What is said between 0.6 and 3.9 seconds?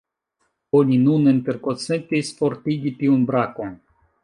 Oni nun interkonsentis fortigi tiun brakon.